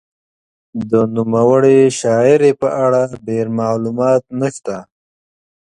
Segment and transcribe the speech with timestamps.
[0.89, 4.77] د نوموړې شاعرې په اړه ډېر معلومات نشته.